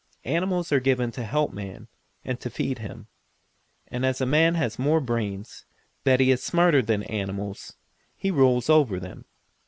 [0.25, 1.87] Animals are given to help man,
[2.25, 3.05] and to feed him.
[3.87, 5.65] And as a man has more brains
[6.05, 7.73] that is he is smarter than animals
[8.15, 9.25] he rules over them.